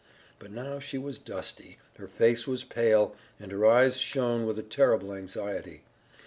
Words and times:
But 0.39 0.49
now 0.49 0.79
she 0.79 0.97
was 0.97 1.19
dusty, 1.19 1.77
her 1.99 2.07
face 2.07 2.47
was 2.47 2.63
pale, 2.63 3.15
and 3.39 3.51
her 3.51 3.63
eyes 3.67 3.97
shone 3.97 4.47
with 4.47 4.57
a 4.57 4.63
terrible 4.63 5.13
anxiety. 5.13 5.83